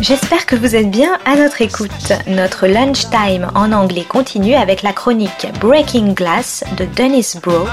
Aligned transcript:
J'espère 0.00 0.46
que 0.46 0.56
vous 0.56 0.76
êtes 0.76 0.90
bien 0.90 1.18
à 1.24 1.36
notre 1.36 1.62
écoute. 1.62 2.12
Notre 2.26 2.66
lunchtime 2.66 3.50
en 3.54 3.72
anglais 3.72 4.04
continue 4.08 4.54
avec 4.54 4.82
la 4.82 4.92
chronique 4.92 5.46
Breaking 5.60 6.12
Glass 6.12 6.64
de 6.76 6.84
Dennis 6.84 7.36
Bro. 7.42 7.66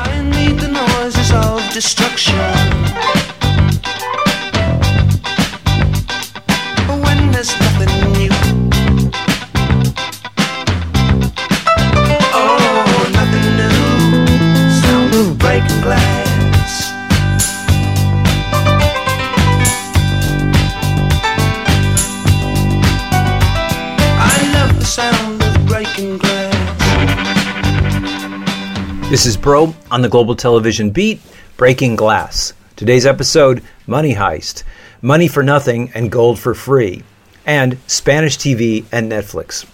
This 29.09 29.25
is 29.25 29.37
Broe 29.37 29.73
on 29.89 30.03
the 30.03 30.07
Global 30.07 30.35
Television 30.35 30.91
Beat, 30.91 31.19
Breaking 31.57 31.95
Glass. 31.95 32.53
Today's 32.75 33.07
episode 33.07 33.63
Money 33.87 34.13
Heist, 34.13 34.61
Money 35.01 35.27
for 35.27 35.41
Nothing 35.41 35.91
and 35.95 36.11
Gold 36.11 36.37
for 36.37 36.53
Free, 36.53 37.01
and 37.43 37.79
Spanish 37.87 38.37
TV 38.37 38.85
and 38.91 39.11
Netflix. 39.11 39.65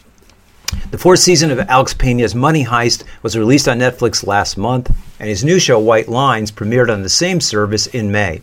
The 0.90 0.98
fourth 0.98 1.20
season 1.20 1.52
of 1.52 1.60
Alex 1.60 1.94
Pina's 1.94 2.34
Money 2.34 2.64
Heist 2.64 3.04
was 3.24 3.38
released 3.38 3.68
on 3.68 3.80
Netflix 3.80 4.26
last 4.26 4.58
month, 4.58 4.90
and 5.20 5.28
his 5.28 5.44
new 5.44 5.60
show 5.60 5.80
White 5.80 6.08
Lines 6.08 6.50
premiered 6.50 6.90
on 6.90 7.02
the 7.02 7.10
same 7.10 7.42
service 7.42 7.88
in 7.88 8.14
May. 8.14 8.40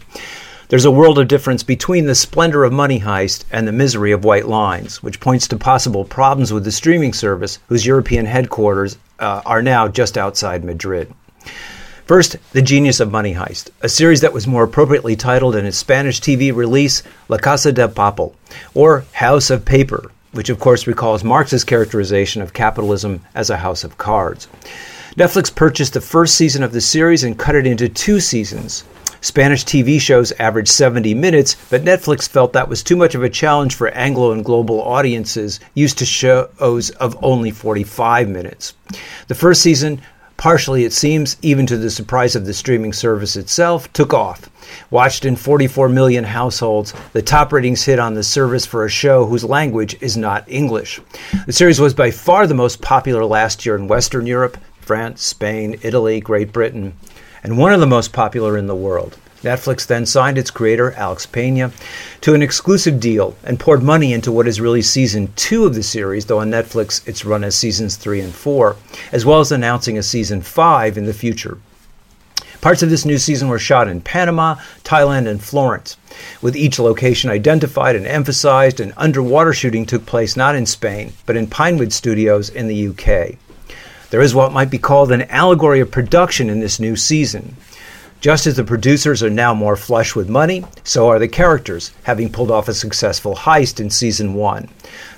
There's 0.69 0.85
a 0.85 0.91
world 0.91 1.19
of 1.19 1.27
difference 1.27 1.63
between 1.63 2.05
the 2.05 2.15
splendor 2.15 2.65
of 2.65 2.73
Money 2.75 3.01
Heist 3.01 3.45
and 3.51 3.67
the 3.67 3.73
misery 3.73 4.13
of 4.13 4.27
White 4.27 4.47
Lines, 4.47 5.03
which 5.03 5.21
points 5.21 5.49
to 5.49 5.57
possible 5.57 6.05
problems 6.05 6.53
with 6.53 6.65
the 6.65 6.71
streaming 6.71 7.15
service, 7.15 7.61
whose 7.69 7.87
European 7.87 8.27
headquarters 8.27 8.99
uh, 9.23 9.41
are 9.47 9.63
now 9.63 9.89
just 9.89 10.19
outside 10.19 10.65
Madrid. 10.65 11.13
First, 12.05 12.37
The 12.53 12.61
Genius 12.61 12.99
of 12.99 13.13
Money 13.13 13.35
Heist, 13.35 13.71
a 13.81 13.89
series 13.89 14.21
that 14.21 14.33
was 14.33 14.47
more 14.47 14.65
appropriately 14.65 15.15
titled 15.15 15.55
in 15.55 15.65
its 15.65 15.79
Spanish 15.79 16.21
TV 16.21 16.55
release 16.55 17.03
La 17.29 17.39
Casa 17.39 17.73
de 17.73 17.87
Papel, 17.89 18.35
or 18.75 19.05
House 19.13 19.49
of 19.49 19.65
Paper, 19.65 20.11
which 20.33 20.51
of 20.51 20.59
course 20.59 20.89
recalls 20.89 21.23
Marx's 21.23 21.63
characterization 21.63 22.43
of 22.43 22.53
capitalism 22.53 23.21
as 23.35 23.49
a 23.49 23.57
house 23.57 23.85
of 23.85 23.99
cards. 23.99 24.49
Netflix 25.17 25.55
purchased 25.55 25.93
the 25.93 26.01
first 26.01 26.35
season 26.35 26.63
of 26.63 26.73
the 26.73 26.81
series 26.81 27.23
and 27.23 27.39
cut 27.39 27.55
it 27.55 27.67
into 27.67 27.89
two 27.89 28.19
seasons, 28.19 28.83
Spanish 29.23 29.65
TV 29.65 30.01
shows 30.01 30.33
average 30.33 30.67
70 30.67 31.15
minutes, 31.15 31.55
but 31.71 31.85
Netflix 31.85 32.29
felt 32.29 32.53
that 32.55 32.69
was 32.69 32.83
too 32.83 32.97
much 32.97 33.15
of 33.15 33.23
a 33.23 33.31
challenge 33.31 33.77
for 33.77 33.87
Anglo 33.91 34.33
and 34.33 34.45
global 34.45 34.83
audiences 34.83 35.61
used 35.75 35.99
to 35.99 36.05
shows 36.05 36.91
of 36.91 37.17
only 37.23 37.53
45 37.53 38.29
minutes. 38.29 38.75
The 39.29 39.37
first 39.37 39.63
season, 39.63 40.03
partially 40.37 40.85
it 40.85 40.93
seems, 40.93 41.37
even 41.41 41.67
to 41.67 41.77
the 41.77 41.89
surprise 41.89 42.35
of 42.35 42.47
the 42.47 42.53
streaming 42.53 42.93
service 42.93 43.37
itself, 43.37 43.93
took 43.93 44.13
off. 44.13 44.51
Watched 44.91 45.25
in 45.25 45.37
44 45.37 45.89
million 45.89 46.25
households, 46.25 46.93
the 47.13 47.23
top 47.23 47.53
ratings 47.53 47.85
hit 47.85 48.01
on 48.01 48.15
the 48.15 48.25
service 48.25 48.67
for 48.67 48.85
a 48.85 48.91
show 48.91 49.25
whose 49.25 49.45
language 49.45 49.97
is 50.01 50.17
not 50.17 50.51
English. 50.51 51.01
The 51.47 51.53
series 51.53 51.79
was 51.79 51.95
by 51.95 52.11
far 52.11 52.49
the 52.49 52.55
most 52.55 52.83
popular 52.83 53.25
last 53.25 53.65
year 53.65 53.77
in 53.77 53.87
Western 53.87 54.27
Europe, 54.27 54.59
France, 54.81 55.23
Spain, 55.23 55.79
Italy, 55.83 56.21
Great 56.21 56.53
Britain 56.53 56.95
and 57.43 57.59
one 57.59 57.73
of 57.73 57.81
the 57.81 57.87
most 57.87 58.13
popular 58.13 58.57
in 58.57 58.67
the 58.67 58.75
world. 58.75 59.19
Netflix 59.43 59.85
then 59.87 60.07
signed 60.07 60.39
its 60.39 60.53
creator, 60.53 60.93
Alex 60.93 61.27
Pina, 61.27 61.73
to 62.21 62.35
an 62.35 62.43
exclusive 62.43 63.01
deal 63.01 63.37
and 63.43 63.59
poured 63.59 63.83
money 63.83 64.13
into 64.13 64.31
what 64.31 64.47
is 64.47 64.61
really 64.61 64.83
season 64.83 65.33
two 65.35 65.65
of 65.65 65.75
the 65.75 65.83
series, 65.83 66.27
though 66.27 66.39
on 66.39 66.51
Netflix 66.51 67.07
it's 67.09 67.25
run 67.25 67.43
as 67.43 67.57
seasons 67.57 67.97
three 67.97 68.21
and 68.21 68.33
four, 68.33 68.77
as 69.11 69.27
well 69.27 69.41
as 69.41 69.51
announcing 69.51 69.99
a 69.99 70.03
season 70.03 70.43
five 70.43 70.97
in 70.97 71.07
the 71.07 71.13
future. 71.13 71.59
Parts 72.61 72.85
of 72.85 72.91
this 72.91 73.05
new 73.05 73.19
season 73.19 73.49
were 73.49 73.59
shot 73.59 73.89
in 73.89 74.01
Panama, 74.01 74.55
Thailand, 74.85 75.27
and 75.27 75.43
Florence, 75.43 75.97
with 76.41 76.55
each 76.55 76.79
location 76.79 77.29
identified 77.29 77.97
and 77.97 78.07
emphasized, 78.07 78.79
and 78.79 78.93
underwater 78.97 79.53
shooting 79.53 79.85
took 79.85 80.07
place 80.07 80.37
not 80.37 80.55
in 80.55 80.67
Spain, 80.67 81.13
but 81.27 81.37
in 81.37 81.49
Pinewood 81.49 81.93
Studios 81.93 82.49
in 82.49 82.69
the 82.69 82.87
UK. 82.87 83.37
There 84.13 84.21
is 84.21 84.35
what 84.35 84.53
might 84.53 84.69
be 84.69 84.77
called 84.77 85.11
an 85.11 85.23
allegory 85.31 85.81
of 85.81 85.91
production 85.91 86.51
in 86.51 86.61
this 86.61 86.79
new 86.79 86.97
season. 86.97 87.57
Just 88.21 88.47
as 88.47 88.57
the 88.57 88.63
producers 88.63 89.23
are 89.23 89.31
now 89.31 89.55
more 89.55 89.75
flush 89.75 90.15
with 90.15 90.29
money, 90.29 90.67
so 90.85 91.09
are 91.09 91.19
the 91.19 91.29
characters, 91.29 91.93
having 92.03 92.31
pulled 92.31 92.51
off 92.51 92.69
a 92.69 92.75
successful 92.75 93.35
heist 93.35 93.81
in 93.81 93.89
season 93.89 94.35
one. 94.35 94.69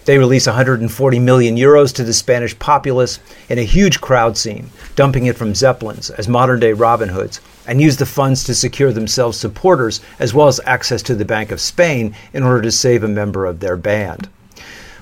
They 0.05 0.17
release 0.17 0.47
140 0.47 1.19
million 1.19 1.57
euros 1.57 1.93
to 1.97 2.05
the 2.05 2.13
Spanish 2.13 2.57
populace 2.61 3.19
in 3.49 3.59
a 3.59 3.65
huge 3.65 4.01
crowd 4.01 4.37
scene, 4.37 4.71
dumping 4.95 5.27
it 5.27 5.37
from 5.37 5.57
Zeppelins 5.57 6.11
as 6.11 6.29
modern 6.29 6.61
day 6.61 6.73
Robin 6.73 7.09
Hoods, 7.09 7.41
and 7.67 7.81
use 7.81 7.97
the 7.97 8.07
funds 8.07 8.45
to 8.45 8.55
secure 8.55 8.93
themselves 8.93 9.37
supporters 9.37 10.01
as 10.21 10.35
well 10.35 10.47
as 10.47 10.61
access 10.67 11.03
to 11.03 11.17
the 11.17 11.25
Bank 11.25 11.51
of 11.51 11.61
Spain 11.61 12.15
in 12.33 12.45
order 12.45 12.63
to 12.63 12.71
save 12.71 13.03
a 13.03 13.09
member 13.09 13.45
of 13.45 13.59
their 13.59 13.77
band. 13.77 14.29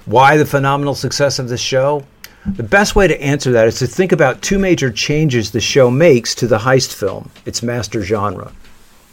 Why 0.07 0.39
the 0.39 0.47
phenomenal 0.47 0.95
success 0.95 1.39
of 1.39 1.51
the 1.51 1.59
show? 1.59 2.05
The 2.45 2.65
best 2.65 2.97
way 2.97 3.07
to 3.07 3.23
answer 3.23 3.53
that 3.53 3.69
is 3.69 3.79
to 3.79 3.87
think 3.87 4.11
about 4.11 4.43
two 4.43 4.59
major 4.59 4.91
changes 4.91 5.53
the 5.53 5.61
show 5.61 5.93
makes 5.93 6.35
to 6.35 6.49
the 6.49 6.59
heist 6.59 6.93
film, 6.93 7.31
its 7.47 7.63
master 7.63 8.03
genre. 8.03 8.51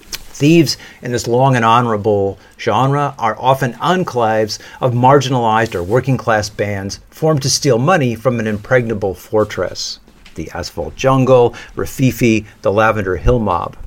Thieves 0.01 0.78
in 1.03 1.12
this 1.12 1.28
long 1.28 1.56
and 1.56 1.63
honorable 1.63 2.39
genre 2.57 3.13
are 3.19 3.38
often 3.38 3.73
enclaves 3.73 4.57
of 4.81 4.94
marginalized 4.94 5.75
or 5.75 5.84
working 5.84 6.18
class 6.18 6.50
bands 6.50 7.01
formed 7.12 7.44
to 7.44 7.51
steal 7.51 7.78
money 7.78 8.16
from 8.16 8.39
an 8.39 8.47
impregnable 8.47 9.13
fortress. 9.13 10.00
The 10.34 10.50
Asphalt 10.56 10.95
Jungle, 10.95 11.51
Rififi, 11.75 12.47
the 12.63 12.72
Lavender 12.72 13.18
Hill 13.18 13.38
Mob. 13.38 13.78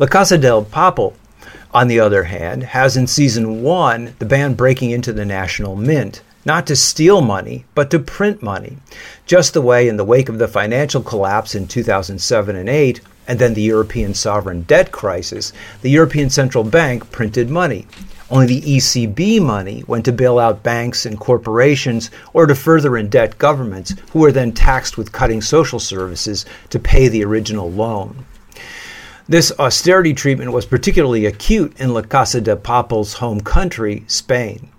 La 0.00 0.08
Casa 0.08 0.36
del 0.36 0.64
Papel, 0.64 1.14
on 1.72 1.86
the 1.86 2.00
other 2.00 2.24
hand, 2.24 2.64
has 2.64 2.96
in 2.96 3.06
season 3.06 3.62
one 3.62 4.16
the 4.18 4.26
band 4.26 4.56
breaking 4.56 4.90
into 4.90 5.12
the 5.12 5.24
National 5.24 5.76
Mint 5.76 6.22
not 6.48 6.66
to 6.66 6.74
steal 6.74 7.20
money, 7.20 7.66
but 7.74 7.90
to 7.90 7.98
print 7.98 8.42
money. 8.42 8.78
Just 9.26 9.52
the 9.52 9.60
way, 9.60 9.86
in 9.86 9.98
the 9.98 10.04
wake 10.04 10.30
of 10.30 10.38
the 10.38 10.48
financial 10.48 11.02
collapse 11.02 11.54
in 11.54 11.68
2007 11.68 12.56
and 12.56 12.70
8, 12.70 13.00
and 13.28 13.38
then 13.38 13.52
the 13.52 13.60
European 13.60 14.14
sovereign 14.14 14.62
debt 14.62 14.90
crisis, 14.90 15.52
the 15.82 15.90
European 15.90 16.30
Central 16.30 16.64
Bank 16.64 17.10
printed 17.12 17.50
money. 17.50 17.86
Only 18.30 18.46
the 18.46 18.76
ECB 18.76 19.42
money 19.42 19.84
went 19.86 20.06
to 20.06 20.12
bail 20.12 20.38
out 20.38 20.62
banks 20.62 21.04
and 21.04 21.20
corporations 21.20 22.10
or 22.32 22.46
to 22.46 22.54
further 22.54 22.92
indebt 22.92 23.36
governments, 23.36 23.94
who 24.12 24.20
were 24.20 24.32
then 24.32 24.52
taxed 24.52 24.96
with 24.96 25.12
cutting 25.12 25.42
social 25.42 25.78
services 25.78 26.46
to 26.70 26.78
pay 26.78 27.08
the 27.08 27.24
original 27.24 27.70
loan. 27.70 28.24
This 29.28 29.52
austerity 29.58 30.14
treatment 30.14 30.52
was 30.52 30.64
particularly 30.64 31.26
acute 31.26 31.78
in 31.78 31.92
La 31.92 32.00
Casa 32.00 32.40
de 32.40 32.56
Papel's 32.56 33.12
home 33.12 33.42
country, 33.42 34.04
Spain. 34.06 34.70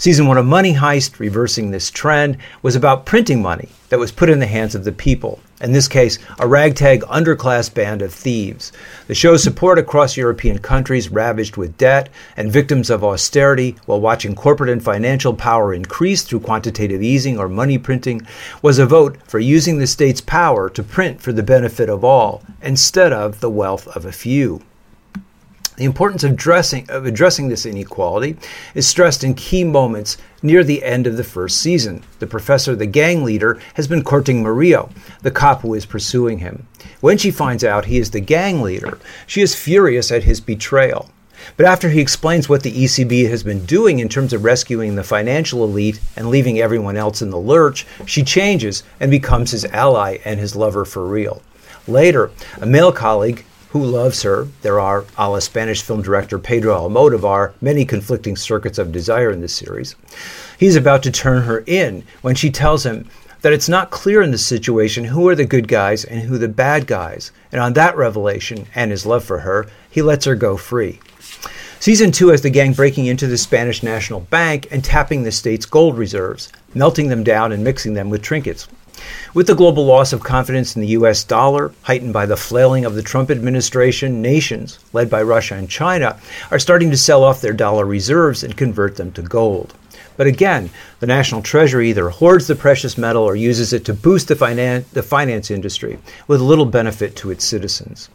Season 0.00 0.28
one 0.28 0.38
of 0.38 0.46
Money 0.46 0.74
Heist, 0.74 1.18
reversing 1.18 1.72
this 1.72 1.90
trend, 1.90 2.36
was 2.62 2.76
about 2.76 3.04
printing 3.04 3.42
money 3.42 3.68
that 3.88 3.98
was 3.98 4.12
put 4.12 4.30
in 4.30 4.38
the 4.38 4.46
hands 4.46 4.76
of 4.76 4.84
the 4.84 4.92
people. 4.92 5.40
In 5.60 5.72
this 5.72 5.88
case, 5.88 6.20
a 6.38 6.46
ragtag 6.46 7.00
underclass 7.00 7.74
band 7.74 8.00
of 8.00 8.14
thieves. 8.14 8.70
The 9.08 9.16
show's 9.16 9.42
support 9.42 9.76
across 9.76 10.16
European 10.16 10.58
countries 10.58 11.08
ravaged 11.08 11.56
with 11.56 11.76
debt 11.76 12.10
and 12.36 12.52
victims 12.52 12.90
of 12.90 13.02
austerity 13.02 13.74
while 13.86 14.00
watching 14.00 14.36
corporate 14.36 14.70
and 14.70 14.80
financial 14.80 15.34
power 15.34 15.74
increase 15.74 16.22
through 16.22 16.40
quantitative 16.46 17.02
easing 17.02 17.36
or 17.36 17.48
money 17.48 17.76
printing 17.76 18.24
was 18.62 18.78
a 18.78 18.86
vote 18.86 19.18
for 19.24 19.40
using 19.40 19.78
the 19.78 19.86
state's 19.88 20.20
power 20.20 20.70
to 20.70 20.82
print 20.84 21.20
for 21.20 21.32
the 21.32 21.42
benefit 21.42 21.88
of 21.88 22.04
all 22.04 22.44
instead 22.62 23.12
of 23.12 23.40
the 23.40 23.50
wealth 23.50 23.88
of 23.88 24.04
a 24.04 24.12
few. 24.12 24.62
The 25.78 25.84
importance 25.84 26.24
of, 26.24 26.34
dressing, 26.34 26.86
of 26.90 27.06
addressing 27.06 27.48
this 27.48 27.64
inequality 27.64 28.36
is 28.74 28.88
stressed 28.88 29.22
in 29.22 29.34
key 29.34 29.62
moments 29.62 30.16
near 30.42 30.64
the 30.64 30.82
end 30.82 31.06
of 31.06 31.16
the 31.16 31.22
first 31.22 31.60
season. 31.60 32.02
The 32.18 32.26
professor, 32.26 32.74
the 32.74 32.84
gang 32.84 33.22
leader, 33.22 33.60
has 33.74 33.86
been 33.86 34.02
courting 34.02 34.42
Mario, 34.42 34.90
the 35.22 35.30
cop 35.30 35.60
who 35.60 35.74
is 35.74 35.86
pursuing 35.86 36.40
him. 36.40 36.66
When 37.00 37.16
she 37.16 37.30
finds 37.30 37.62
out 37.62 37.84
he 37.84 37.98
is 37.98 38.10
the 38.10 38.18
gang 38.18 38.60
leader, 38.60 38.98
she 39.24 39.40
is 39.40 39.54
furious 39.54 40.10
at 40.10 40.24
his 40.24 40.40
betrayal. 40.40 41.10
But 41.56 41.66
after 41.66 41.90
he 41.90 42.00
explains 42.00 42.48
what 42.48 42.64
the 42.64 42.72
ECB 42.72 43.30
has 43.30 43.44
been 43.44 43.64
doing 43.64 44.00
in 44.00 44.08
terms 44.08 44.32
of 44.32 44.42
rescuing 44.42 44.96
the 44.96 45.04
financial 45.04 45.62
elite 45.62 46.00
and 46.16 46.28
leaving 46.28 46.58
everyone 46.58 46.96
else 46.96 47.22
in 47.22 47.30
the 47.30 47.38
lurch, 47.38 47.86
she 48.04 48.24
changes 48.24 48.82
and 48.98 49.12
becomes 49.12 49.52
his 49.52 49.64
ally 49.66 50.18
and 50.24 50.40
his 50.40 50.56
lover 50.56 50.84
for 50.84 51.06
real. 51.06 51.40
Later, 51.86 52.32
a 52.60 52.66
male 52.66 52.90
colleague 52.90 53.44
who 53.70 53.84
loves 53.84 54.22
her. 54.22 54.48
There 54.62 54.80
are, 54.80 55.04
a 55.16 55.28
la 55.28 55.38
Spanish 55.40 55.82
film 55.82 56.02
director 56.02 56.38
Pedro 56.38 56.74
Almodovar, 56.74 57.52
many 57.60 57.84
conflicting 57.84 58.36
circuits 58.36 58.78
of 58.78 58.92
desire 58.92 59.30
in 59.30 59.40
this 59.40 59.54
series. 59.54 59.94
He's 60.58 60.76
about 60.76 61.02
to 61.04 61.10
turn 61.10 61.42
her 61.42 61.62
in 61.66 62.04
when 62.22 62.34
she 62.34 62.50
tells 62.50 62.84
him 62.84 63.08
that 63.42 63.52
it's 63.52 63.68
not 63.68 63.90
clear 63.90 64.22
in 64.22 64.30
this 64.30 64.44
situation 64.44 65.04
who 65.04 65.28
are 65.28 65.34
the 65.34 65.44
good 65.44 65.68
guys 65.68 66.04
and 66.04 66.20
who 66.22 66.38
the 66.38 66.48
bad 66.48 66.86
guys. 66.86 67.30
And 67.52 67.60
on 67.60 67.74
that 67.74 67.96
revelation 67.96 68.66
and 68.74 68.90
his 68.90 69.06
love 69.06 69.24
for 69.24 69.40
her, 69.40 69.66
he 69.90 70.02
lets 70.02 70.24
her 70.24 70.34
go 70.34 70.56
free. 70.56 71.00
Season 71.80 72.10
2 72.10 72.28
has 72.28 72.42
the 72.42 72.50
gang 72.50 72.72
breaking 72.72 73.06
into 73.06 73.28
the 73.28 73.38
Spanish 73.38 73.84
National 73.84 74.20
Bank 74.20 74.66
and 74.72 74.82
tapping 74.82 75.22
the 75.22 75.30
state's 75.30 75.64
gold 75.64 75.96
reserves, 75.96 76.52
melting 76.74 77.08
them 77.08 77.22
down 77.22 77.52
and 77.52 77.62
mixing 77.62 77.94
them 77.94 78.10
with 78.10 78.20
trinkets. 78.20 78.66
With 79.34 79.46
the 79.46 79.54
global 79.54 79.84
loss 79.84 80.12
of 80.12 80.20
confidence 80.20 80.74
in 80.74 80.82
the 80.82 80.88
US 80.88 81.22
dollar, 81.24 81.72
heightened 81.82 82.12
by 82.12 82.26
the 82.26 82.36
flailing 82.36 82.84
of 82.84 82.94
the 82.94 83.02
Trump 83.02 83.30
administration, 83.30 84.22
nations, 84.22 84.78
led 84.92 85.08
by 85.08 85.22
Russia 85.22 85.54
and 85.54 85.68
China, 85.68 86.18
are 86.50 86.58
starting 86.58 86.90
to 86.90 86.96
sell 86.96 87.22
off 87.24 87.40
their 87.40 87.52
dollar 87.52 87.84
reserves 87.84 88.42
and 88.42 88.56
convert 88.56 88.96
them 88.96 89.12
to 89.12 89.22
gold. 89.22 89.74
But 90.16 90.26
again, 90.26 90.70
the 90.98 91.06
National 91.06 91.42
Treasury 91.42 91.90
either 91.90 92.08
hoards 92.08 92.48
the 92.48 92.56
precious 92.56 92.98
metal 92.98 93.22
or 93.22 93.36
uses 93.36 93.72
it 93.72 93.84
to 93.84 93.94
boost 93.94 94.28
the, 94.28 94.34
finan- 94.34 94.84
the 94.90 95.02
finance 95.02 95.50
industry 95.50 95.98
with 96.26 96.40
little 96.40 96.66
benefit 96.66 97.14
to 97.16 97.30
its 97.30 97.44
citizens. 97.44 98.08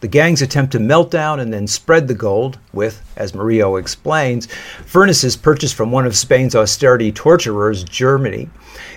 The 0.00 0.08
gangs 0.08 0.40
attempt 0.40 0.72
to 0.72 0.80
melt 0.80 1.10
down 1.10 1.40
and 1.40 1.52
then 1.52 1.66
spread 1.66 2.08
the 2.08 2.14
gold 2.14 2.58
with, 2.72 3.02
as 3.16 3.34
Murillo 3.34 3.76
explains, 3.76 4.46
furnaces 4.86 5.36
purchased 5.36 5.74
from 5.74 5.92
one 5.92 6.06
of 6.06 6.16
Spain's 6.16 6.54
austerity 6.54 7.12
torturers, 7.12 7.84
Germany, 7.84 8.48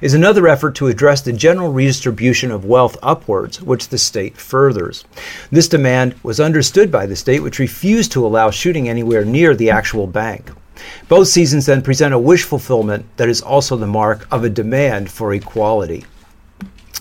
is 0.02 0.14
another 0.14 0.48
effort 0.48 0.76
to 0.76 0.88
address 0.88 1.22
the 1.22 1.34
general 1.34 1.74
redistribution 1.74 2.52
of 2.52 2.64
wealth 2.64 2.96
upwards, 3.04 3.62
which 3.62 3.90
the 3.90 3.98
state 3.98 4.38
furthers. 4.38 5.04
This 5.52 5.68
demand 5.68 6.16
was 6.24 6.40
understood 6.40 6.90
by 6.90 7.06
the 7.06 7.18
state, 7.18 7.42
which 7.42 7.60
refused 7.60 8.14
to 8.14 8.26
allow 8.26 8.50
shooting 8.50 8.88
anywhere 8.88 9.26
near 9.26 9.56
the 9.56 9.72
actual 9.72 10.08
bank. 10.08 10.52
Both 11.10 11.28
seasons 11.28 11.66
then 11.66 11.82
present 11.82 12.14
a 12.14 12.20
wish 12.20 12.44
fulfillment 12.44 13.06
that 13.18 13.30
is 13.30 13.42
also 13.42 13.76
the 13.76 13.88
mark 13.88 14.26
of 14.32 14.44
a 14.44 14.50
demand 14.50 15.12
for 15.12 15.34
equality. 15.34 16.06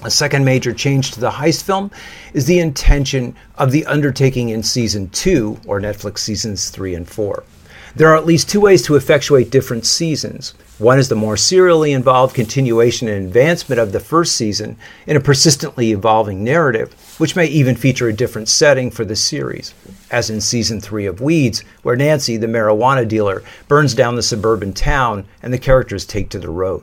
A 0.04 0.10
second 0.10 0.44
major 0.44 0.72
change 0.72 1.12
to 1.12 1.20
the 1.20 1.30
heist 1.30 1.62
film 1.62 1.90
is 2.32 2.46
the 2.46 2.58
intention 2.58 3.36
of 3.56 3.70
the 3.70 3.86
undertaking 3.86 4.48
in 4.48 4.62
season 4.62 5.08
two, 5.10 5.60
or 5.66 5.80
Netflix 5.80 6.18
seasons 6.18 6.70
three 6.70 6.94
and 6.94 7.08
four. 7.08 7.44
There 7.94 8.08
are 8.08 8.16
at 8.16 8.26
least 8.26 8.48
two 8.48 8.60
ways 8.60 8.82
to 8.84 8.96
effectuate 8.96 9.50
different 9.50 9.84
seasons. 9.84 10.54
One 10.78 10.98
is 10.98 11.08
the 11.08 11.14
more 11.14 11.36
serially 11.36 11.92
involved 11.92 12.34
continuation 12.34 13.06
and 13.06 13.26
advancement 13.26 13.80
of 13.80 13.92
the 13.92 14.00
first 14.00 14.34
season 14.34 14.78
in 15.06 15.16
a 15.16 15.20
persistently 15.20 15.92
evolving 15.92 16.42
narrative, 16.42 16.94
which 17.18 17.36
may 17.36 17.46
even 17.46 17.76
feature 17.76 18.08
a 18.08 18.12
different 18.12 18.48
setting 18.48 18.90
for 18.90 19.04
the 19.04 19.14
series, 19.14 19.74
as 20.10 20.30
in 20.30 20.40
season 20.40 20.80
three 20.80 21.04
of 21.04 21.20
Weeds, 21.20 21.62
where 21.82 21.94
Nancy, 21.94 22.38
the 22.38 22.46
marijuana 22.46 23.06
dealer, 23.06 23.44
burns 23.68 23.94
down 23.94 24.16
the 24.16 24.22
suburban 24.22 24.72
town 24.72 25.26
and 25.42 25.52
the 25.52 25.58
characters 25.58 26.06
take 26.06 26.30
to 26.30 26.38
the 26.38 26.50
road. 26.50 26.82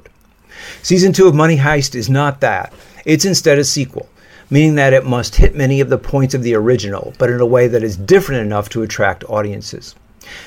Season 0.84 1.12
two 1.12 1.28
of 1.28 1.34
Money 1.34 1.58
Heist 1.58 1.96
is 1.96 2.10
not 2.10 2.40
that. 2.42 2.72
It's 3.10 3.26
instead 3.26 3.58
a 3.58 3.64
sequel, 3.64 4.08
meaning 4.52 4.76
that 4.76 4.94
it 4.94 5.04
must 5.04 5.38
hit 5.38 5.56
many 5.56 5.82
of 5.82 5.90
the 5.90 5.98
points 5.98 6.36
of 6.36 6.44
the 6.44 6.54
original, 6.54 7.16
but 7.18 7.32
in 7.32 7.42
a 7.42 7.46
way 7.46 7.68
that 7.68 7.82
is 7.82 7.98
different 7.98 8.46
enough 8.46 8.70
to 8.70 8.84
attract 8.84 9.24
audiences. 9.24 9.96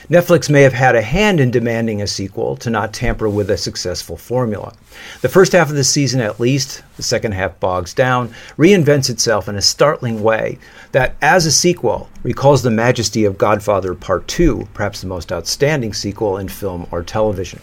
Netflix 0.09 0.49
may 0.49 0.63
have 0.63 0.73
had 0.73 0.95
a 0.95 1.03
hand 1.03 1.41
in 1.41 1.51
demanding 1.51 2.01
a 2.01 2.07
sequel 2.07 2.55
to 2.59 2.71
not 2.71 2.93
tamper 2.93 3.29
with 3.29 3.51
a 3.51 3.57
successful 3.57 4.17
formula. 4.17 4.75
The 5.23 5.29
first 5.29 5.51
half 5.51 5.71
of 5.71 5.75
the 5.75 5.83
season, 5.83 6.21
at 6.21 6.39
least, 6.39 6.85
the 6.97 7.03
second 7.03 7.33
half 7.33 7.59
bogs 7.59 7.95
down, 7.95 8.33
reinvents 8.57 9.11
itself 9.11 9.49
in 9.49 9.57
a 9.57 9.61
startling 9.61 10.23
way 10.23 10.61
that, 10.93 11.17
as 11.21 11.47
a 11.47 11.51
sequel, 11.51 12.11
recalls 12.23 12.63
the 12.63 12.71
majesty 12.71 13.25
of 13.25 13.39
Godfather 13.39 13.93
Part 13.97 14.29
2, 14.29 14.69
perhaps 14.73 15.01
the 15.01 15.09
most 15.09 15.33
outstanding 15.33 15.95
sequel 15.95 16.39
in 16.39 16.49
film 16.49 16.87
or 16.93 17.03
television. 17.03 17.61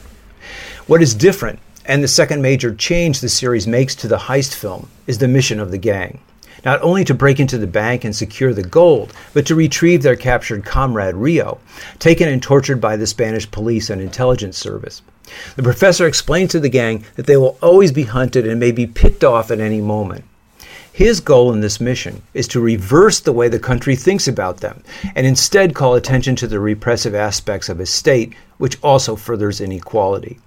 What 0.87 1.01
is 1.01 1.15
different 1.15 1.59
and 1.89 2.03
the 2.03 2.07
second 2.07 2.39
major 2.39 2.71
change 2.71 3.19
the 3.19 3.27
series 3.27 3.65
makes 3.65 3.95
to 3.95 4.07
the 4.07 4.15
heist 4.15 4.53
film 4.53 4.87
is 5.07 5.17
the 5.17 5.27
mission 5.27 5.59
of 5.59 5.71
the 5.71 5.77
gang. 5.79 6.19
Not 6.63 6.79
only 6.83 7.03
to 7.05 7.15
break 7.15 7.39
into 7.39 7.57
the 7.57 7.65
bank 7.65 8.03
and 8.03 8.15
secure 8.15 8.53
the 8.53 8.61
gold, 8.61 9.11
but 9.33 9.47
to 9.47 9.55
retrieve 9.55 10.03
their 10.03 10.15
captured 10.15 10.63
comrade 10.63 11.15
Rio, 11.15 11.57
taken 11.97 12.29
and 12.29 12.43
tortured 12.43 12.79
by 12.79 12.95
the 12.95 13.07
Spanish 13.07 13.49
police 13.49 13.89
and 13.89 14.03
intelligence 14.03 14.55
service. 14.55 15.01
The 15.55 15.63
professor 15.63 16.05
explains 16.05 16.51
to 16.51 16.59
the 16.59 16.69
gang 16.69 17.05
that 17.15 17.25
they 17.25 17.37
will 17.37 17.57
always 17.59 17.91
be 17.91 18.03
hunted 18.03 18.45
and 18.45 18.59
may 18.59 18.71
be 18.71 18.85
picked 18.85 19.23
off 19.23 19.49
at 19.49 19.59
any 19.59 19.81
moment. 19.81 20.25
His 20.93 21.19
goal 21.19 21.51
in 21.51 21.61
this 21.61 21.81
mission 21.81 22.21
is 22.35 22.47
to 22.49 22.59
reverse 22.59 23.19
the 23.19 23.33
way 23.33 23.47
the 23.47 23.57
country 23.57 23.95
thinks 23.95 24.27
about 24.27 24.57
them 24.57 24.83
and 25.15 25.25
instead 25.25 25.73
call 25.73 25.95
attention 25.95 26.35
to 26.35 26.47
the 26.47 26.59
repressive 26.59 27.15
aspects 27.15 27.67
of 27.67 27.79
his 27.79 27.89
state, 27.89 28.35
which 28.59 28.77
also 28.83 29.15
furthers 29.15 29.59
inequality 29.59 30.37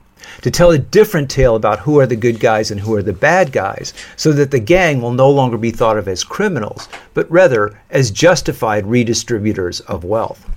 to 0.42 0.50
tell 0.50 0.70
a 0.70 0.78
different 0.78 1.30
tale 1.30 1.56
about 1.56 1.80
who 1.80 1.98
are 1.98 2.06
the 2.06 2.16
good 2.16 2.40
guys 2.40 2.70
and 2.70 2.80
who 2.80 2.94
are 2.94 3.02
the 3.02 3.12
bad 3.12 3.52
guys, 3.52 3.92
so 4.16 4.32
that 4.32 4.50
the 4.50 4.58
gang 4.58 5.00
will 5.00 5.12
no 5.12 5.30
longer 5.30 5.58
be 5.58 5.70
thought 5.70 5.98
of 5.98 6.08
as 6.08 6.24
criminals, 6.24 6.88
but 7.14 7.30
rather 7.30 7.78
as 7.90 8.10
justified 8.10 8.84
redistributors 8.84 9.80
of 9.82 10.04
wealth. 10.04 10.48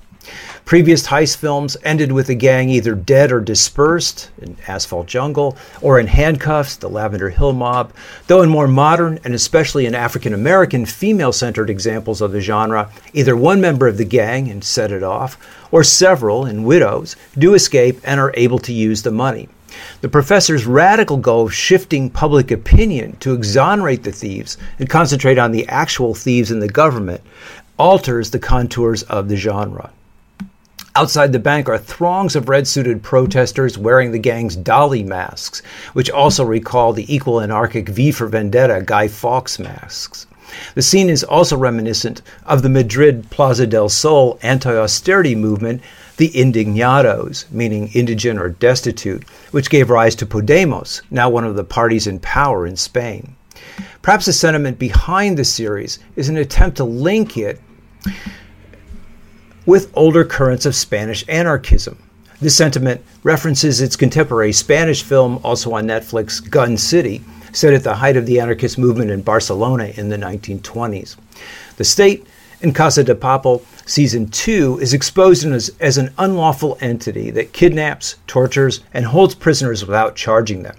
Previous 0.66 1.08
heist 1.08 1.38
films 1.38 1.78
ended 1.84 2.12
with 2.12 2.26
the 2.26 2.34
gang 2.34 2.70
either 2.70 2.96
dead 2.96 3.32
or 3.32 3.40
dispersed 3.40 4.32
in 4.42 4.58
Asphalt 4.68 5.06
Jungle 5.06 5.56
or 5.80 6.00
in 6.00 6.08
handcuffs, 6.08 6.76
the 6.76 6.90
Lavender 6.90 7.30
Hill 7.30 7.54
Mob, 7.54 7.94
though 8.26 8.42
in 8.42 8.50
more 8.50 8.68
modern 8.68 9.20
and 9.24 9.36
especially 9.36 9.86
in 9.86 9.94
African 9.94 10.34
American 10.34 10.86
female 10.86 11.32
centered 11.32 11.70
examples 11.70 12.20
of 12.20 12.32
the 12.32 12.42
genre, 12.42 12.90
either 13.14 13.38
one 13.38 13.62
member 13.62 13.88
of 13.88 13.98
the 13.98 14.06
gang 14.06 14.50
and 14.50 14.64
set 14.64 14.92
it 14.92 15.04
off, 15.04 15.38
or 15.72 15.84
several 15.84 16.48
in 16.48 16.64
Widows 16.64 17.16
do 17.38 17.54
escape 17.54 18.00
and 18.04 18.20
are 18.20 18.34
able 18.36 18.58
to 18.60 18.74
use 18.74 19.04
the 19.04 19.12
money. 19.12 19.48
The 20.02 20.10
professor's 20.10 20.66
radical 20.66 21.18
goal 21.18 21.46
of 21.46 21.54
shifting 21.54 22.10
public 22.10 22.50
opinion 22.50 23.18
to 23.18 23.34
exonerate 23.34 24.04
the 24.04 24.12
thieves 24.12 24.58
and 24.80 24.90
concentrate 24.90 25.38
on 25.38 25.52
the 25.52 25.68
actual 25.68 26.16
thieves 26.16 26.50
in 26.50 26.60
the 26.60 26.68
government 26.68 27.22
alters 27.78 28.32
the 28.32 28.40
contours 28.40 29.04
of 29.04 29.28
the 29.28 29.36
genre. 29.36 29.92
Outside 30.98 31.34
the 31.34 31.40
bank 31.40 31.68
are 31.68 31.78
throngs 31.78 32.38
of 32.38 32.48
red 32.48 32.66
suited 32.70 33.04
protesters 33.04 33.78
wearing 33.78 34.14
the 34.14 34.18
gang's 34.18 34.56
dolly 34.56 35.04
masks, 35.04 35.62
which 35.92 36.10
also 36.10 36.46
recall 36.46 36.94
the 36.94 37.14
equal 37.14 37.42
anarchic 37.42 37.90
V 37.90 38.14
for 38.14 38.28
Vendetta 38.28 38.82
Guy 38.86 39.10
Fawkes 39.10 39.60
masks. 39.60 40.26
The 40.74 40.82
scene 40.82 41.10
is 41.10 41.22
also 41.22 41.58
reminiscent 41.58 42.22
of 42.46 42.62
the 42.62 42.70
Madrid 42.70 43.30
Plaza 43.30 43.68
del 43.68 43.90
Sol 43.90 44.40
anti 44.42 44.74
austerity 44.74 45.36
movement, 45.36 45.82
the 46.16 46.30
Indignados, 46.30 47.52
meaning 47.52 47.90
indigent 47.94 48.40
or 48.40 48.48
destitute, 48.48 49.28
which 49.52 49.70
gave 49.70 49.90
rise 49.90 50.16
to 50.16 50.26
Podemos, 50.26 51.02
now 51.12 51.30
one 51.30 51.44
of 51.44 51.58
the 51.58 51.66
parties 51.66 52.08
in 52.08 52.20
power 52.20 52.66
in 52.66 52.78
Spain. 52.78 53.36
Perhaps 54.02 54.28
the 54.28 54.34
sentiment 54.34 54.80
behind 54.80 55.38
the 55.38 55.44
series 55.44 56.00
is 56.16 56.30
an 56.30 56.38
attempt 56.38 56.78
to 56.78 56.86
link 56.86 57.36
it 57.36 57.60
with 59.66 59.92
older 59.96 60.24
currents 60.24 60.66
of 60.66 60.76
Spanish 60.76 61.26
anarchism. 61.28 61.98
This 62.42 62.56
sentiment 62.56 63.02
references 63.24 63.82
its 63.82 63.96
contemporary 63.96 64.52
Spanish 64.52 65.04
film, 65.04 65.40
also 65.44 65.74
on 65.74 65.86
Netflix, 65.88 66.48
Gun 66.50 66.78
City, 66.78 67.24
set 67.54 67.74
at 67.74 67.84
the 67.84 67.96
height 67.96 68.18
of 68.18 68.26
the 68.26 68.40
anarchist 68.40 68.78
movement 68.78 69.10
in 69.10 69.22
Barcelona 69.22 69.94
in 69.96 70.10
the 70.10 70.18
1920s. 70.18 71.16
The 71.78 71.84
state 71.84 72.28
in 72.62 72.74
Casa 72.74 73.04
de 73.04 73.16
Papel 73.16 73.64
season 73.86 74.28
2 74.28 74.80
is 74.80 74.94
exposed 74.94 75.46
as, 75.46 75.70
as 75.80 75.98
an 75.98 76.14
unlawful 76.18 76.78
entity 76.82 77.30
that 77.32 77.54
kidnaps, 77.54 78.16
tortures, 78.28 78.82
and 78.94 79.06
holds 79.06 79.36
prisoners 79.36 79.86
without 79.86 80.16
charging 80.16 80.64
them. 80.64 80.76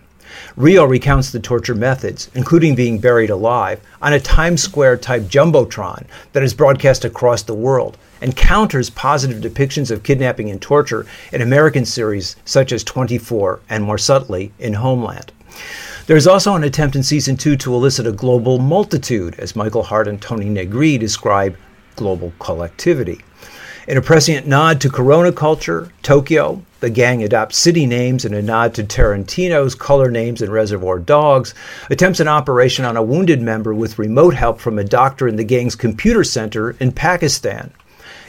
Rio 0.56 0.86
recounts 0.86 1.30
the 1.30 1.38
torture 1.38 1.74
methods, 1.74 2.30
including 2.34 2.74
being 2.74 2.98
buried 2.98 3.28
alive, 3.28 3.78
on 4.00 4.14
a 4.14 4.20
Times 4.20 4.62
Square 4.62 4.96
type 4.98 5.24
jumbotron 5.24 6.06
that 6.32 6.42
is 6.42 6.54
broadcast 6.54 7.04
across 7.04 7.42
the 7.42 7.52
world 7.52 7.98
and 8.22 8.34
counters 8.34 8.88
positive 8.88 9.42
depictions 9.42 9.90
of 9.90 10.02
kidnapping 10.02 10.50
and 10.50 10.62
torture 10.62 11.04
in 11.30 11.42
American 11.42 11.84
series 11.84 12.36
such 12.46 12.72
as 12.72 12.82
24 12.84 13.60
and 13.68 13.84
more 13.84 13.98
subtly 13.98 14.50
in 14.58 14.72
Homeland. 14.72 15.30
There 16.06 16.16
is 16.16 16.26
also 16.26 16.54
an 16.54 16.64
attempt 16.64 16.96
in 16.96 17.02
season 17.02 17.36
two 17.36 17.56
to 17.56 17.74
elicit 17.74 18.06
a 18.06 18.12
global 18.12 18.58
multitude, 18.58 19.38
as 19.38 19.56
Michael 19.56 19.82
Hardt 19.82 20.08
and 20.08 20.22
Toni 20.22 20.48
Negri 20.48 20.96
describe 20.96 21.54
global 21.96 22.32
collectivity. 22.38 23.20
In 23.86 23.98
a 23.98 24.02
prescient 24.02 24.46
nod 24.46 24.80
to 24.80 24.88
Corona 24.88 25.32
culture, 25.32 25.92
Tokyo, 26.02 26.64
the 26.86 26.90
gang 26.90 27.20
adopts 27.24 27.58
city 27.58 27.84
names 27.84 28.24
in 28.24 28.32
a 28.32 28.40
nod 28.40 28.72
to 28.72 28.84
Tarantino's 28.84 29.74
color 29.74 30.08
names 30.08 30.40
in 30.40 30.52
Reservoir 30.52 31.00
Dogs, 31.00 31.52
attempts 31.90 32.20
an 32.20 32.28
operation 32.28 32.84
on 32.84 32.96
a 32.96 33.02
wounded 33.02 33.42
member 33.42 33.74
with 33.74 33.98
remote 33.98 34.34
help 34.34 34.60
from 34.60 34.78
a 34.78 34.84
doctor 34.84 35.26
in 35.26 35.34
the 35.34 35.42
gang's 35.42 35.74
computer 35.74 36.22
center 36.22 36.76
in 36.78 36.92
Pakistan. 36.92 37.72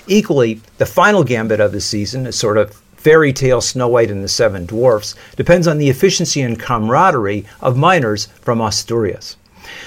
Equally, 0.07 0.59
the 0.79 0.87
final 0.87 1.23
gambit 1.23 1.59
of 1.59 1.71
the 1.71 1.79
season, 1.79 2.25
a 2.25 2.31
sort 2.31 2.57
of 2.57 2.73
fairy 2.95 3.31
tale 3.31 3.61
Snow 3.61 3.89
White 3.89 4.09
and 4.09 4.23
the 4.23 4.27
Seven 4.27 4.65
Dwarfs, 4.65 5.13
depends 5.35 5.67
on 5.67 5.77
the 5.77 5.91
efficiency 5.91 6.41
and 6.41 6.59
camaraderie 6.59 7.45
of 7.61 7.77
miners 7.77 8.25
from 8.41 8.59
Asturias. 8.59 9.37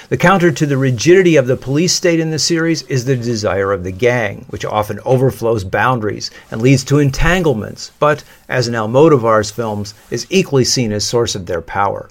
The 0.09 0.17
counter 0.17 0.51
to 0.51 0.65
the 0.65 0.77
rigidity 0.77 1.35
of 1.35 1.47
the 1.47 1.55
police 1.55 1.93
state 1.93 2.19
in 2.19 2.31
the 2.31 2.39
series 2.39 2.81
is 2.83 3.05
the 3.05 3.15
desire 3.15 3.71
of 3.71 3.83
the 3.83 3.91
gang, 3.91 4.45
which 4.49 4.65
often 4.65 4.99
overflows 5.05 5.63
boundaries 5.63 6.31
and 6.49 6.61
leads 6.61 6.83
to 6.85 6.99
entanglements, 6.99 7.91
but, 7.99 8.23
as 8.49 8.67
in 8.67 8.73
Almodovar's 8.73 9.51
films, 9.51 9.93
is 10.09 10.27
equally 10.29 10.65
seen 10.65 10.91
as 10.91 11.05
source 11.05 11.35
of 11.35 11.45
their 11.45 11.61
power. 11.61 12.09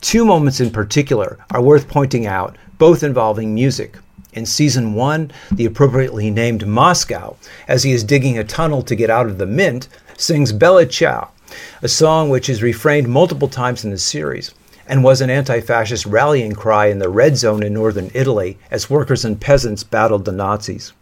Two 0.00 0.24
moments 0.24 0.60
in 0.60 0.70
particular 0.70 1.38
are 1.50 1.62
worth 1.62 1.88
pointing 1.88 2.26
out, 2.26 2.56
both 2.78 3.02
involving 3.02 3.54
music. 3.54 3.96
In 4.32 4.46
season 4.46 4.94
one, 4.94 5.30
the 5.52 5.64
appropriately 5.64 6.30
named 6.30 6.66
Moscow, 6.66 7.36
as 7.68 7.84
he 7.84 7.92
is 7.92 8.04
digging 8.04 8.36
a 8.36 8.44
tunnel 8.44 8.82
to 8.82 8.96
get 8.96 9.10
out 9.10 9.26
of 9.26 9.38
the 9.38 9.46
mint, 9.46 9.88
sings 10.16 10.52
Bella 10.52 10.86
Ciao, 10.86 11.30
a 11.82 11.88
song 11.88 12.30
which 12.30 12.48
is 12.48 12.62
refrained 12.62 13.08
multiple 13.08 13.48
times 13.48 13.84
in 13.84 13.90
the 13.90 13.98
series 13.98 14.52
and 14.86 15.02
was 15.02 15.20
an 15.20 15.30
anti 15.30 15.60
fascist 15.60 16.06
rallying 16.06 16.52
cry 16.52 16.86
in 16.86 16.98
the 16.98 17.08
Red 17.08 17.36
Zone 17.36 17.62
in 17.62 17.74
northern 17.74 18.10
Italy 18.14 18.58
as 18.70 18.90
workers 18.90 19.24
and 19.24 19.40
peasants 19.40 19.84
battled 19.84 20.24
the 20.24 20.32
Nazis. 20.32 20.92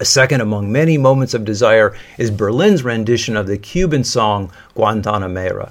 A 0.00 0.04
second 0.04 0.40
among 0.40 0.70
many 0.70 0.96
moments 0.96 1.34
of 1.34 1.44
desire 1.44 1.96
is 2.18 2.30
Berlin's 2.30 2.84
rendition 2.84 3.36
of 3.36 3.46
the 3.46 3.58
Cuban 3.58 4.04
song 4.04 4.52
Guantanamera. 4.76 5.70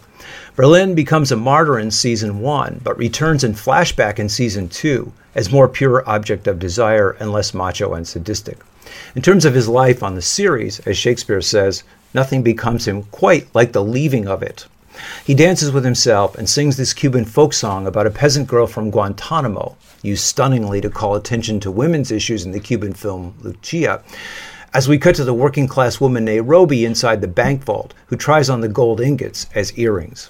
Berlin 0.58 0.96
becomes 0.96 1.32
a 1.32 1.38
martyr 1.38 1.80
in 1.80 1.92
season 1.92 2.40
one, 2.40 2.82
but 2.84 2.98
returns 2.98 3.44
in 3.44 3.54
flashback 3.54 4.20
in 4.20 4.28
season 4.28 4.68
two 4.68 5.14
as 5.36 5.52
more 5.52 5.70
pure 5.70 6.04
object 6.10 6.48
of 6.48 6.60
desire 6.60 7.12
and 7.20 7.32
less 7.32 7.54
macho 7.54 7.94
and 7.94 8.08
sadistic. 8.08 8.58
In 9.16 9.22
terms 9.22 9.46
of 9.46 9.54
his 9.54 9.70
life 9.70 10.02
on 10.02 10.16
the 10.16 10.22
series, 10.22 10.80
as 10.82 10.98
Shakespeare 10.98 11.42
says, 11.42 11.84
nothing 12.14 12.42
becomes 12.42 12.88
him 12.88 13.04
quite 13.04 13.54
like 13.54 13.72
the 13.72 13.84
leaving 13.84 14.28
of 14.28 14.42
it. 14.42 14.66
He 15.26 15.34
dances 15.34 15.72
with 15.72 15.84
himself 15.84 16.38
and 16.38 16.50
sings 16.50 16.78
this 16.78 16.94
Cuban 16.94 17.26
folk 17.26 17.54
song 17.54 17.88
about 17.88 18.08
a 18.08 18.12
peasant 18.12 18.48
girl 18.48 18.68
from 18.68 18.90
Guantanamo, 18.90 19.76
used 20.02 20.24
stunningly 20.24 20.82
to 20.82 20.90
call 20.90 21.16
attention 21.16 21.60
to 21.62 21.72
women's 21.72 22.12
issues 22.12 22.46
in 22.46 22.52
the 22.52 22.60
Cuban 22.60 22.94
film 22.94 23.36
Lucia. 23.42 24.04
As 24.74 24.88
we 24.88 24.98
cut 24.98 25.16
to 25.16 25.24
the 25.24 25.34
working 25.34 25.68
class 25.68 26.00
woman 26.00 26.26
Nairobi 26.26 26.86
inside 26.86 27.22
the 27.22 27.28
bank 27.28 27.64
vault, 27.64 27.94
who 28.08 28.16
tries 28.16 28.50
on 28.50 28.62
the 28.62 28.68
gold 28.68 29.02
ingots 29.02 29.48
as 29.56 29.78
earrings. 29.78 30.30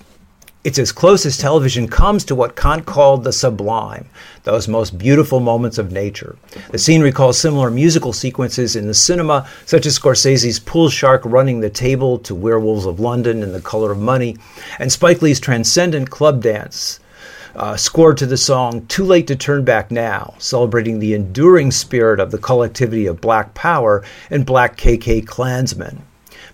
It's 0.67 0.79
as 0.79 0.91
close 0.91 1.25
as 1.25 1.37
television 1.37 1.87
comes 1.87 2.25
to 2.25 2.35
what 2.35 2.57
Kant 2.57 2.85
called 2.85 3.23
the 3.23 3.31
sublime, 3.31 4.09
those 4.43 4.67
most 4.67 4.97
beautiful 4.97 5.39
moments 5.39 5.77
of 5.77 5.93
nature. 5.93 6.35
The 6.71 6.77
scene 6.77 7.01
recalls 7.01 7.39
similar 7.39 7.71
musical 7.71 8.11
sequences 8.11 8.75
in 8.75 8.85
the 8.85 8.93
cinema, 8.93 9.47
such 9.65 9.85
as 9.85 9.97
Scorsese's 9.97 10.59
Pool 10.59 10.89
Shark 10.89 11.21
running 11.23 11.61
the 11.61 11.69
table 11.69 12.19
to 12.19 12.35
Werewolves 12.35 12.85
of 12.85 12.99
London 12.99 13.43
and 13.43 13.55
The 13.55 13.61
Color 13.61 13.93
of 13.93 13.99
Money, 13.99 14.35
and 14.77 14.91
Spike 14.91 15.21
Lee's 15.21 15.39
transcendent 15.39 16.09
club 16.09 16.43
dance. 16.43 16.99
Uh, 17.55 17.77
scored 17.77 18.17
to 18.17 18.25
the 18.25 18.35
song 18.35 18.85
Too 18.87 19.05
Late 19.05 19.27
to 19.27 19.37
Turn 19.37 19.63
Back 19.63 19.89
Now, 19.89 20.33
celebrating 20.37 20.99
the 20.99 21.13
enduring 21.13 21.71
spirit 21.71 22.19
of 22.19 22.31
the 22.31 22.37
collectivity 22.37 23.05
of 23.05 23.21
Black 23.21 23.53
Power 23.53 24.03
and 24.29 24.45
Black 24.45 24.75
KK 24.75 25.25
Klansmen. 25.25 26.03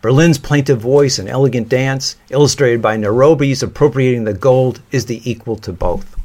Berlin's 0.01 0.37
plaintive 0.37 0.79
voice 0.79 1.19
and 1.19 1.29
elegant 1.29 1.69
dance, 1.69 2.15
illustrated 2.29 2.81
by 2.81 2.97
Nairobi's 2.97 3.63
appropriating 3.63 4.23
the 4.23 4.33
gold, 4.33 4.81
is 4.91 5.05
the 5.05 5.21
equal 5.29 5.55
to 5.57 5.71
both. 5.71 6.15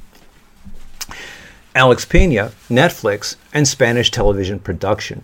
Alex 1.75 2.04
Pina, 2.04 2.52
Netflix, 2.68 3.37
and 3.52 3.68
Spanish 3.68 4.10
television 4.10 4.58
production. 4.58 5.22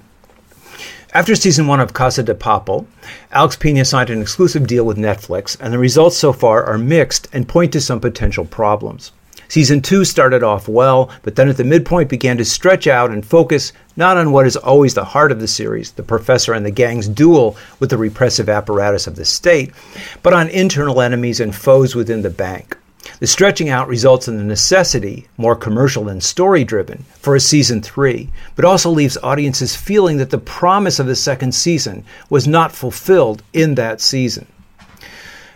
After 1.12 1.34
season 1.34 1.66
one 1.66 1.80
of 1.80 1.92
Casa 1.92 2.22
de 2.22 2.34
Papel, 2.34 2.86
Alex 3.30 3.56
Pina 3.56 3.84
signed 3.84 4.10
an 4.10 4.20
exclusive 4.20 4.66
deal 4.66 4.84
with 4.84 4.96
Netflix, 4.96 5.56
and 5.60 5.72
the 5.72 5.78
results 5.78 6.16
so 6.16 6.32
far 6.32 6.64
are 6.64 6.78
mixed 6.78 7.28
and 7.32 7.48
point 7.48 7.72
to 7.72 7.80
some 7.80 8.00
potential 8.00 8.44
problems. 8.44 9.12
Season 9.48 9.80
2 9.80 10.04
started 10.04 10.42
off 10.42 10.68
well, 10.68 11.10
but 11.22 11.36
then 11.36 11.48
at 11.48 11.56
the 11.56 11.64
midpoint 11.64 12.08
began 12.08 12.36
to 12.38 12.44
stretch 12.44 12.86
out 12.86 13.10
and 13.10 13.24
focus 13.24 13.72
not 13.96 14.16
on 14.16 14.32
what 14.32 14.46
is 14.46 14.56
always 14.56 14.94
the 14.94 15.04
heart 15.04 15.30
of 15.30 15.40
the 15.40 15.48
series, 15.48 15.92
the 15.92 16.02
professor 16.02 16.52
and 16.52 16.64
the 16.64 16.70
gang's 16.70 17.08
duel 17.08 17.56
with 17.78 17.90
the 17.90 17.98
repressive 17.98 18.48
apparatus 18.48 19.06
of 19.06 19.16
the 19.16 19.24
state, 19.24 19.72
but 20.22 20.32
on 20.32 20.48
internal 20.48 21.00
enemies 21.00 21.40
and 21.40 21.54
foes 21.54 21.94
within 21.94 22.22
the 22.22 22.30
bank. 22.30 22.76
The 23.20 23.26
stretching 23.26 23.68
out 23.68 23.86
results 23.86 24.28
in 24.28 24.38
the 24.38 24.44
necessity, 24.44 25.28
more 25.36 25.54
commercial 25.54 26.04
than 26.04 26.20
story 26.20 26.64
driven, 26.64 27.04
for 27.18 27.36
a 27.36 27.40
season 27.40 27.82
three, 27.82 28.30
but 28.56 28.64
also 28.64 28.90
leaves 28.90 29.18
audiences 29.22 29.76
feeling 29.76 30.16
that 30.16 30.30
the 30.30 30.38
promise 30.38 30.98
of 30.98 31.06
the 31.06 31.14
second 31.14 31.54
season 31.54 32.04
was 32.30 32.48
not 32.48 32.72
fulfilled 32.72 33.42
in 33.52 33.74
that 33.74 34.00
season. 34.00 34.46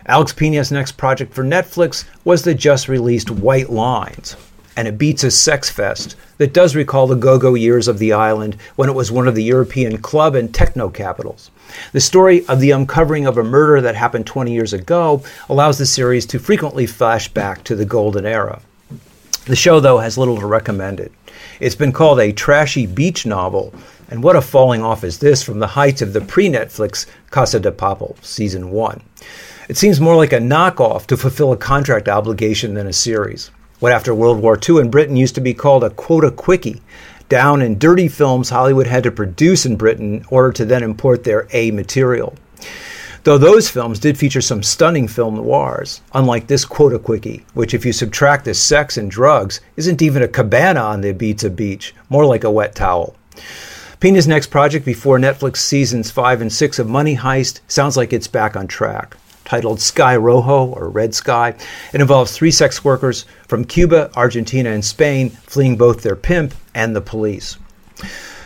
Alex 0.08 0.32
Pina's 0.32 0.72
next 0.72 0.92
project 0.92 1.34
for 1.34 1.44
Netflix 1.44 2.06
was 2.24 2.42
the 2.42 2.54
just 2.54 2.88
released 2.88 3.30
White 3.30 3.68
Lines, 3.68 4.36
and 4.74 4.88
it 4.88 4.96
beats 4.96 5.22
a 5.22 5.30
sex 5.30 5.68
fest 5.68 6.16
that 6.38 6.54
does 6.54 6.74
recall 6.74 7.06
the 7.06 7.14
go 7.14 7.38
go 7.38 7.52
years 7.52 7.88
of 7.88 7.98
the 7.98 8.14
island 8.14 8.56
when 8.76 8.88
it 8.88 8.94
was 8.94 9.12
one 9.12 9.28
of 9.28 9.34
the 9.34 9.44
European 9.44 9.98
club 9.98 10.34
and 10.34 10.54
techno 10.54 10.88
capitals. 10.88 11.50
The 11.92 12.00
story 12.00 12.46
of 12.46 12.58
the 12.58 12.70
uncovering 12.70 13.26
of 13.26 13.36
a 13.36 13.44
murder 13.44 13.82
that 13.82 13.96
happened 13.96 14.26
20 14.26 14.50
years 14.50 14.72
ago 14.72 15.22
allows 15.46 15.76
the 15.76 15.84
series 15.84 16.24
to 16.26 16.38
frequently 16.38 16.86
flash 16.86 17.28
back 17.28 17.62
to 17.64 17.76
the 17.76 17.84
golden 17.84 18.24
era. 18.24 18.62
The 19.44 19.56
show, 19.56 19.78
though, 19.78 19.98
has 19.98 20.16
little 20.16 20.38
to 20.38 20.46
recommend 20.46 21.00
it. 21.00 21.12
It's 21.60 21.74
been 21.74 21.92
called 21.92 22.18
a 22.18 22.32
trashy 22.32 22.86
beach 22.86 23.26
novel, 23.26 23.74
and 24.08 24.22
what 24.22 24.36
a 24.36 24.40
falling 24.40 24.82
off 24.82 25.04
is 25.04 25.18
this 25.18 25.42
from 25.42 25.58
the 25.58 25.66
heights 25.66 26.00
of 26.00 26.14
the 26.14 26.22
pre 26.22 26.48
Netflix 26.48 27.04
Casa 27.30 27.60
de 27.60 27.70
Papel 27.70 28.16
season 28.24 28.70
one. 28.70 29.02
It 29.68 29.76
seems 29.76 30.00
more 30.00 30.16
like 30.16 30.32
a 30.32 30.38
knockoff 30.38 31.04
to 31.08 31.16
fulfill 31.18 31.52
a 31.52 31.56
contract 31.58 32.08
obligation 32.08 32.72
than 32.72 32.86
a 32.86 32.92
series. 32.94 33.50
What 33.80 33.92
after 33.92 34.14
World 34.14 34.40
War 34.40 34.58
II 34.58 34.78
in 34.78 34.90
Britain 34.90 35.14
used 35.14 35.34
to 35.34 35.42
be 35.42 35.52
called 35.52 35.84
a 35.84 35.90
quota 35.90 36.30
quickie, 36.30 36.80
down 37.28 37.60
and 37.60 37.78
dirty 37.78 38.08
films 38.08 38.48
Hollywood 38.48 38.86
had 38.86 39.02
to 39.02 39.10
produce 39.10 39.66
in 39.66 39.76
Britain 39.76 40.20
in 40.20 40.24
order 40.30 40.52
to 40.52 40.64
then 40.64 40.82
import 40.82 41.24
their 41.24 41.48
A 41.52 41.70
material. 41.70 42.34
Though 43.24 43.36
those 43.36 43.68
films 43.68 43.98
did 43.98 44.16
feature 44.16 44.40
some 44.40 44.62
stunning 44.62 45.06
film 45.06 45.34
noirs, 45.36 46.00
unlike 46.14 46.46
this 46.46 46.64
quota 46.64 46.98
quickie, 46.98 47.44
which, 47.52 47.74
if 47.74 47.84
you 47.84 47.92
subtract 47.92 48.46
the 48.46 48.54
sex 48.54 48.96
and 48.96 49.10
drugs, 49.10 49.60
isn't 49.76 50.00
even 50.00 50.22
a 50.22 50.28
cabana 50.28 50.80
on 50.80 51.02
the 51.02 51.12
Ibiza 51.12 51.54
beach, 51.54 51.94
more 52.08 52.24
like 52.24 52.44
a 52.44 52.50
wet 52.50 52.74
towel. 52.74 53.16
Pina's 54.00 54.26
next 54.26 54.46
project 54.46 54.86
before 54.86 55.18
Netflix 55.18 55.58
seasons 55.58 56.10
5 56.10 56.40
and 56.40 56.50
6 56.50 56.78
of 56.78 56.88
Money 56.88 57.16
Heist 57.16 57.60
sounds 57.68 57.98
like 57.98 58.14
it's 58.14 58.28
back 58.28 58.56
on 58.56 58.66
track 58.66 59.18
titled 59.48 59.80
Sky 59.80 60.14
Rojo 60.14 60.66
or 60.66 60.90
Red 60.90 61.14
Sky. 61.14 61.54
It 61.94 62.02
involves 62.02 62.36
three 62.36 62.50
sex 62.50 62.84
workers 62.84 63.24
from 63.46 63.64
Cuba, 63.64 64.10
Argentina, 64.14 64.68
and 64.68 64.84
Spain 64.84 65.30
fleeing 65.30 65.78
both 65.78 66.02
their 66.02 66.16
pimp 66.16 66.52
and 66.74 66.94
the 66.94 67.00
police. 67.00 67.56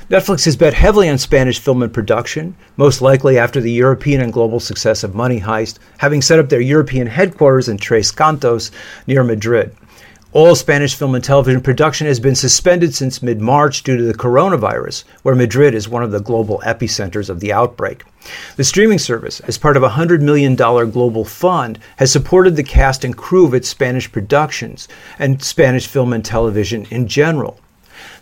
Netflix 0.09 0.45
has 0.45 0.57
bet 0.57 0.75
heavily 0.75 1.09
on 1.09 1.19
Spanish 1.19 1.59
film 1.59 1.83
and 1.83 1.93
production, 1.93 2.55
most 2.77 3.03
likely 3.03 3.37
after 3.37 3.61
the 3.61 3.73
European 3.73 4.21
and 4.21 4.33
global 4.33 4.61
success 4.61 5.03
of 5.03 5.13
Money 5.13 5.41
Heist, 5.41 5.81
having 5.99 6.23
set 6.23 6.39
up 6.39 6.49
their 6.49 6.61
European 6.61 7.09
headquarters 7.09 7.69
in 7.69 7.79
Tres 7.79 8.13
Cantos 8.13 8.71
near 9.09 9.25
Madrid. 9.25 9.75
All 10.31 10.55
Spanish 10.55 10.95
film 10.95 11.17
and 11.17 11.25
television 11.25 11.63
production 11.63 12.07
has 12.07 12.21
been 12.21 12.37
suspended 12.37 12.95
since 12.95 13.25
mid 13.25 13.41
March 13.41 13.83
due 13.83 13.97
to 13.97 14.05
the 14.05 14.15
coronavirus, 14.15 15.03
where 15.25 15.35
Madrid 15.35 15.75
is 15.75 15.89
one 15.89 16.05
of 16.05 16.13
the 16.13 16.21
global 16.21 16.63
epicenters 16.65 17.29
of 17.29 17.41
the 17.41 17.53
outbreak. 17.53 18.05
The 18.57 18.65
streaming 18.65 18.99
service, 18.99 19.41
as 19.41 19.59
part 19.59 19.77
of 19.77 19.83
a 19.83 19.91
$100 19.91 20.21
million 20.21 20.55
global 20.55 21.25
fund, 21.25 21.79
has 21.97 22.13
supported 22.13 22.57
the 22.57 22.63
cast 22.63 23.05
and 23.05 23.17
crew 23.17 23.47
of 23.47 23.55
its 23.55 23.69
Spanish 23.69 24.11
productions 24.11 24.89
and 25.19 25.43
Spanish 25.43 25.87
film 25.87 26.13
and 26.13 26.25
television 26.25 26.87
in 26.91 27.09
general. 27.09 27.59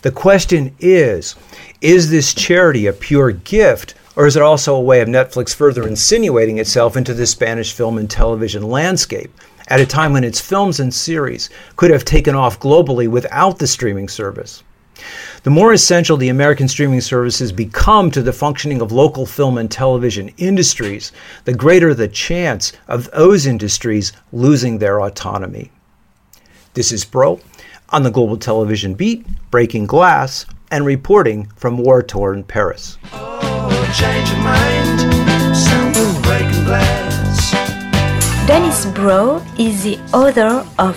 The 0.03 0.11
question 0.11 0.75
is 0.79 1.37
is 1.81 2.11
this 2.11 2.35
charity 2.35 2.87
a 2.87 2.93
pure 2.93 3.33
gift, 3.33 3.95
or 4.17 4.27
is 4.27 4.37
it 4.37 4.43
also 4.43 4.75
a 4.75 4.81
way 4.81 5.01
of 5.01 5.09
Netflix 5.09 5.55
further 5.55 5.87
insinuating 5.87 6.59
itself 6.59 6.97
into 6.97 7.15
the 7.15 7.27
Spanish 7.27 7.73
film 7.73 7.99
and 7.99 8.11
television 8.11 8.63
landscape? 8.63 9.31
at 9.71 9.81
a 9.81 9.87
time 9.87 10.13
when 10.13 10.25
its 10.25 10.41
films 10.41 10.81
and 10.81 10.93
series 10.93 11.49
could 11.77 11.93
have 11.93 12.05
taken 12.05 12.35
off 12.35 12.59
globally 12.59 13.07
without 13.07 13.59
the 13.59 13.67
streaming 13.69 14.09
service. 14.09 14.65
The 15.43 15.51
more 15.51 15.73
essential 15.73 16.17
the 16.17 16.29
American 16.29 16.69
streaming 16.69 17.01
services 17.01 17.53
become 17.53 18.11
to 18.11 18.23
the 18.23 18.33
functioning 18.33 18.81
of 18.81 18.93
local 18.93 19.27
film 19.27 19.59
and 19.59 19.71
television 19.71 20.31
industries, 20.37 21.13
the 21.45 21.55
greater 21.55 21.95
the 21.95 22.09
chance 22.09 22.73
of 22.89 23.11
those 23.11 23.47
industries 23.47 24.13
losing 24.33 24.79
their 24.79 25.01
autonomy. 25.01 25.71
This 26.75 26.93
is 26.93 27.05
Broe 27.05 27.41
on 27.89 28.03
the 28.03 28.11
Global 28.11 28.37
Television 28.37 28.95
Beat, 28.95 29.27
breaking 29.51 29.87
glass, 29.87 30.47
and 30.71 30.87
reporting 30.87 31.47
from 31.57 31.79
war 31.79 32.03
torn 32.03 32.45
Paris. 32.45 32.99
Oh, 33.13 33.41
Dennis 38.47 38.87
Broe 38.87 39.43
is 39.59 39.85
the 39.85 39.99
author 40.13 40.67
of 40.79 40.97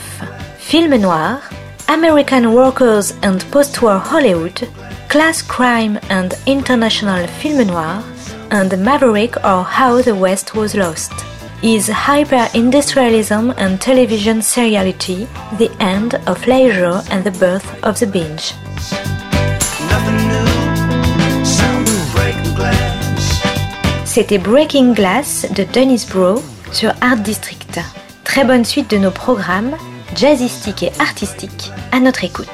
Film 0.58 1.02
Noir, 1.02 1.42
American 1.90 2.54
Workers 2.54 3.14
and 3.22 3.42
Post-War 3.52 3.98
Hollywood, 3.98 4.68
Class 5.10 5.42
Crime 5.42 6.00
and 6.10 6.34
International 6.46 7.28
Film 7.28 7.68
Noir, 7.68 8.04
and 8.52 8.78
Maverick 8.84 9.36
or 9.44 9.64
How 9.64 10.02
the 10.02 10.16
West 10.16 10.56
Was 10.56 10.76
Lost. 10.76 11.12
Is 11.62 11.88
hyper-industrialism 11.88 13.54
and 13.58 13.80
television 13.80 14.40
seriality 14.40 15.28
the 15.58 15.72
end 15.80 16.16
of 16.28 16.46
leisure 16.48 17.02
and 17.10 17.24
the 17.24 17.32
birth 17.32 17.84
of 17.84 18.00
the 18.00 18.08
binge? 18.08 18.54
C'était 24.06 24.38
Breaking 24.38 24.94
Glass 24.94 25.46
de 25.56 25.64
Dennis 25.64 26.06
Broe 26.06 26.42
sur 26.72 26.92
Art 27.02 27.24
District. 27.24 27.80
Très 28.24 28.46
bonne 28.46 28.64
suite 28.64 28.90
de 28.90 28.98
nos 28.98 29.12
programmes. 29.12 29.76
Jazzistique 30.16 30.84
et 30.84 30.92
artistique 31.00 31.72
à 31.92 32.00
notre 32.00 32.24
écoute. 32.24 32.48